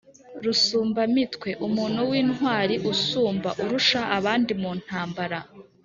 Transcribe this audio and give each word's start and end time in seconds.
rusumbamitwe: 0.43 1.49
umuntu 1.67 1.99
w’intwari 2.09 2.75
usumba 2.91 3.49
(urusha) 3.63 4.01
abandi 4.17 4.51
mu 4.61 4.71
ntambara 4.81 5.39